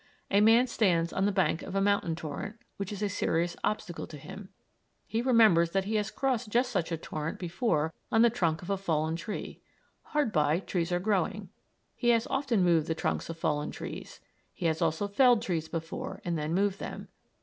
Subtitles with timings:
[0.31, 4.07] A man stands on the bank of a mountain torrent, which is a serious obstacle
[4.07, 4.49] to him.
[5.05, 8.71] He remembers that he has crossed just such a torrent before on the trunk of
[8.71, 9.61] a fallen tree.
[10.05, 11.49] Hard by trees are growing.
[11.95, 14.19] He has often moved the trunks of fallen trees.
[14.51, 17.09] He has also felled trees before, and then moved them.